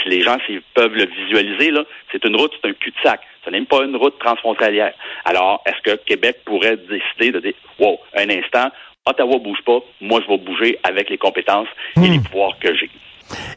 Si 0.02 0.08
les 0.08 0.20
gens 0.20 0.36
peuvent 0.74 0.94
le 0.94 1.06
visualiser, 1.06 1.72
c'est 2.12 2.24
une 2.24 2.36
route, 2.36 2.52
c'est 2.60 2.68
un 2.68 2.74
cul-de-sac. 2.74 3.20
Ce 3.44 3.50
n'est 3.50 3.58
même 3.58 3.66
pas 3.66 3.84
une 3.84 3.96
route 3.96 4.18
transfrontalière. 4.20 4.92
Alors, 5.24 5.62
est-ce 5.66 5.80
que 5.82 5.96
Québec 6.04 6.38
pourrait 6.44 6.76
décider 6.76 7.32
de 7.32 7.40
dire, 7.40 7.54
wow, 7.80 7.98
un 8.16 8.30
instant, 8.30 8.70
Ottawa 9.06 9.38
bouge 9.38 9.58
pas, 9.66 9.80
moi 10.00 10.20
je 10.22 10.32
vais 10.32 10.38
bouger 10.38 10.78
avec 10.82 11.10
les 11.10 11.18
compétences 11.18 11.68
et 11.96 12.08
les 12.08 12.18
hmm. 12.18 12.22
pouvoirs 12.22 12.58
que 12.58 12.74
j'ai. 12.74 12.90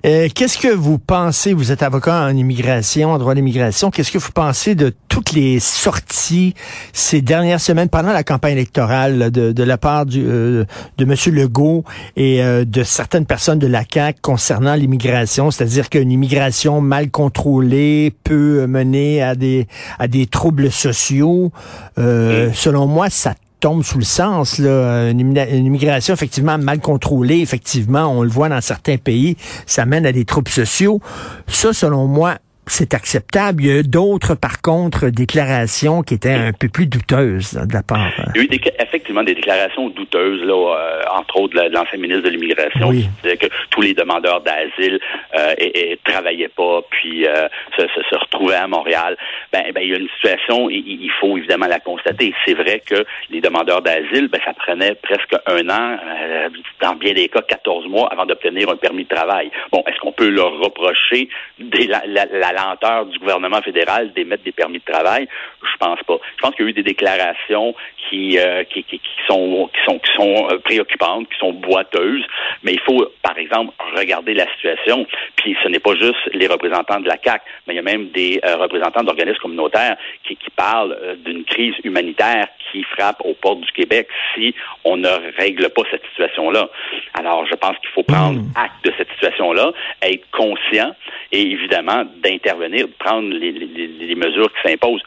Euh, 0.06 0.28
qu'est-ce 0.34 0.58
que 0.58 0.68
vous 0.68 1.00
pensez, 1.00 1.54
vous 1.54 1.72
êtes 1.72 1.84
avocat 1.84 2.26
en 2.26 2.36
immigration, 2.36 3.12
en 3.12 3.18
droit 3.18 3.34
d'immigration, 3.34 3.90
qu'est-ce 3.90 4.12
que 4.12 4.18
vous 4.18 4.32
pensez 4.34 4.76
de 4.76 4.94
toutes 5.08 5.32
les 5.32 5.60
sorties 5.60 6.54
ces 6.92 7.22
dernières 7.22 7.62
semaines 7.62 7.88
pendant 7.88 8.12
la 8.12 8.24
campagne 8.24 8.54
électorale 8.54 9.32
de, 9.32 9.64
la 9.64 9.78
part 9.78 10.06
du, 10.06 10.22
euh, 10.26 10.66
de 10.98 11.04
M. 11.06 11.16
Legault 11.34 11.86
et 12.18 12.44
euh, 12.44 12.66
de 12.66 12.84
certaines 12.84 13.26
personnes 13.26 13.60
de 13.60 13.68
la 13.68 13.84
CAQ 13.90 14.20
concernant 14.22 14.76
l'immigration, 14.76 15.50
c'est-à-dire 15.50 15.90
qu'une 15.90 16.12
immigration 16.12 16.82
mal 16.82 17.10
contrôlée 17.10 18.12
peut 18.24 18.68
mener 18.68 19.22
à 19.22 19.36
des, 19.36 19.68
à 19.98 20.10
des 20.10 20.26
troubles 20.26 20.72
sociaux. 20.72 21.52
Selon 21.98 22.86
moi, 22.86 23.10
ça 23.10 23.34
tombe 23.60 23.84
sous 23.84 23.98
le 23.98 24.04
sens. 24.04 24.60
Là. 24.60 25.10
Une, 25.10 25.20
immigration 25.20 26.14
effectivement 26.14 26.58
mal 26.58 26.80
contrôlée, 26.80 27.40
effectivement, 27.40 28.08
on 28.08 28.24
le 28.24 28.30
voit 28.30 28.50
dans 28.50 28.62
certains 28.62 28.98
pays, 28.98 29.38
ça 29.66 29.86
mène 29.86 30.06
à 30.06 30.12
des 30.12 30.26
troubles 30.26 30.52
sociaux. 30.52 31.02
Ça, 31.48 31.74
selon 31.74 32.08
moi, 32.08 32.38
c'est 32.68 32.94
acceptable. 32.94 33.64
Il 33.64 33.76
y 33.76 33.80
a 33.80 33.84
d'autres, 33.84 34.36
par 34.36 34.62
contre, 34.62 35.10
déclarations 35.10 36.04
qui 36.04 36.14
étaient 36.14 36.34
un 36.34 36.54
peu 36.54 36.70
plus 36.70 36.88
douteuses 36.88 37.54
de 37.54 37.74
la 37.74 37.84
part. 37.84 38.12
Hein. 38.20 38.32
Il 38.36 38.42
y 38.42 38.46
a 38.46 38.56
eu 38.56 38.60
effectivement 38.80 39.24
des 39.24 39.36
déclarations 39.36 39.90
douteuses, 39.90 40.42
là, 40.44 40.54
euh, 40.54 41.02
entre 41.12 41.42
autres 41.42 41.56
de 41.56 41.74
l'ancien 41.74 42.00
ministre 42.00 42.24
de 42.24 42.30
l'Immigration, 42.30 42.92
qui 42.92 43.10
disait 43.24 43.38
que 43.38 43.48
tous 43.70 43.82
les 43.82 43.94
demandeurs 43.94 44.42
d'asile 44.42 45.00
euh, 45.36 45.54
et, 45.58 46.00
travaillaient 46.04 46.50
pas, 46.50 46.82
puis 46.90 47.26
euh, 47.28 47.48
se, 47.78 47.84
se, 47.84 48.16
retrouvaient 48.16 48.56
à 48.56 48.68
Montréal. 48.68 49.18
Ben, 49.52 49.64
ben, 49.74 49.82
il 49.82 49.90
y 49.90 49.94
a 49.94 49.98
une 49.98 50.10
situation, 50.16 50.70
il, 50.70 50.84
il 50.86 51.12
faut 51.20 51.38
évidemment 51.38 51.68
la 51.68 51.80
constater. 51.80 52.34
C'est 52.46 52.54
vrai 52.54 52.82
que 52.86 53.06
les 53.30 53.42
demandeurs 53.42 53.82
d'asile, 53.82 54.28
ben, 54.28 54.40
ça 54.46 54.54
prenait 54.54 54.96
presque 54.96 55.36
un 55.46 55.70
an, 55.70 55.98
euh, 55.98 56.50
dans 56.82 56.96
bien 56.96 57.14
des 57.14 57.28
cas, 57.30 57.42
14 57.42 57.88
mois 57.88 58.10
avant 58.12 58.26
d'obtenir 58.26 58.70
un 58.70 58.78
permis 58.78 59.04
de 59.04 59.16
travail. 59.16 59.52
Bon, 59.72 59.84
est-ce 59.88 60.00
qu'on 60.00 60.12
peut 60.12 60.30
leur 60.30 60.58
reprocher 60.60 61.30
la, 61.60 62.26
la 62.26 62.54
lenteur 62.58 63.06
du 63.06 63.20
gouvernement 63.20 63.62
fédéral 63.62 64.14
d'émettre 64.14 64.44
des 64.44 64.52
permis 64.52 64.80
de 64.80 64.92
travail? 64.92 65.28
Je 65.74 65.78
pense 65.78 66.00
pas. 66.04 66.18
Je 66.38 66.42
pense 66.42 66.56
qu'il 66.56 66.66
y 66.66 66.68
a 66.68 66.72
eu 66.72 66.74
des 66.74 66.84
déclarations 66.84 67.76
qui, 68.10 68.38
euh, 68.40 68.64
qui, 68.64 68.84
qui, 68.84 69.00
sont, 69.28 69.70
qui 69.74 69.80
sont, 69.86 70.00
qui 70.00 70.14
sont 70.14 70.48
euh, 70.50 70.60
préoccupantes, 70.60 71.28
qui 71.30 71.38
sont 71.40 71.54
boiteuses, 71.54 72.24
mais 72.64 72.74
il 72.74 72.80
faut, 72.82 73.06
par 73.22 73.38
exemple, 73.38 73.74
regarder 73.96 74.34
la 74.34 74.48
situation. 74.54 75.06
Puis 75.36 75.56
ce 75.64 75.70
n'est 75.70 75.80
pas 75.80 75.96
juste 75.96 76.30
les 76.34 76.48
représentants 76.48 77.00
de 77.00 77.08
la 77.08 77.18
CAC, 77.18 77.42
mais 77.68 77.74
il 77.74 77.78
y 77.78 77.80
a 77.80 77.84
même 77.84 78.10
des 78.10 78.40
euh, 78.46 78.58
représentants 78.58 79.04
d'organismes 79.04 79.40
communautaires 79.40 79.98
qui, 80.24 80.36
qui 80.36 80.50
parlent 80.52 80.98
d'une 81.24 81.44
crise 81.44 81.76
humanitaire 81.84 82.48
qui 82.72 82.84
frappe 82.84 83.22
aux 83.24 83.34
portes 83.34 83.62
du 83.62 83.72
Québec 83.72 84.08
si 84.34 84.54
on 84.84 84.98
ne 84.98 85.10
règle 85.38 85.70
pas 85.70 85.84
cette 85.92 86.06
situation-là. 86.10 86.70
Alors, 87.14 87.46
je 87.46 87.56
pense 87.56 87.78
qu'il 87.80 87.90
faut 87.90 88.04
prendre 88.04 88.40
hmm. 88.40 88.52
acte 88.56 88.84
de 88.84 88.94
cette 88.98 89.10
situation-là, 89.14 89.72
être 90.02 90.30
conscient 90.32 90.94
et 91.32 91.42
évidemment 91.42 92.04
d'intervenir, 92.18 92.88
de 92.88 92.94
prendre 93.00 93.30
les, 93.34 93.52
les, 93.52 93.88
les 93.88 94.16
mesures 94.16 94.52
qui 94.54 94.70
s'imposent. 94.70 95.02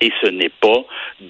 Et 0.00 0.12
ce 0.22 0.28
n'est 0.28 0.50
pas 0.60 0.84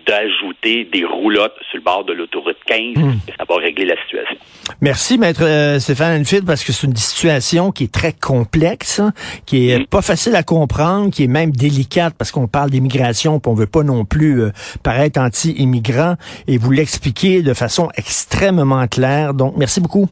d'ajouter 0.07 0.85
des 0.93 1.05
roulottes 1.05 1.55
sur 1.71 1.79
le 1.79 1.85
bord 1.85 2.05
de 2.05 2.13
l'autoroute 2.13 2.57
15 2.67 2.79
hmm. 2.97 3.11
et 3.29 3.33
ça 3.39 3.45
va 3.49 3.57
régler 3.57 3.87
la 3.87 3.97
situation. 4.03 4.37
Merci, 4.81 5.19
maître 5.19 5.45
euh, 5.45 5.79
Stéphane 5.79 6.21
Enfield, 6.21 6.47
parce 6.47 6.65
que 6.65 6.73
c'est 6.73 6.87
une 6.87 6.97
situation 6.97 7.73
qui 7.73 7.85
est 7.85 7.93
très 7.93 8.13
complexe, 8.13 9.01
hein, 9.01 9.13
qui 9.47 9.71
est 9.71 9.79
hmm. 9.81 9.87
pas 9.87 10.03
facile 10.03 10.37
à 10.37 10.43
comprendre, 10.43 11.11
qui 11.11 11.25
est 11.25 11.29
même 11.29 11.53
délicate 11.53 12.15
parce 12.19 12.31
qu'on 12.31 12.49
parle 12.49 12.71
d'immigration, 12.71 13.41
puis 13.41 13.51
on 13.51 13.55
veut 13.55 13.67
pas 13.67 13.83
non 13.83 14.05
plus 14.05 14.43
euh, 14.43 14.51
paraître 14.83 15.21
anti-immigrant, 15.21 16.17
et 16.47 16.59
vous 16.59 16.71
l'expliquez 16.71 17.43
de 17.43 17.55
façon 17.55 17.89
extrêmement 17.97 18.87
claire. 18.87 19.35
Donc, 19.35 19.55
merci 19.57 19.81
beaucoup. 19.81 20.09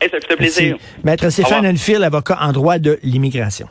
ça 0.00 0.08
fait 0.08 0.36
plaisir. 0.36 0.76
Maître 1.04 1.28
Stéphane 1.30 1.66
Enfield, 1.66 2.02
avocat 2.02 2.38
en 2.40 2.52
droit 2.52 2.78
de 2.78 2.98
l'immigration. 3.02 3.68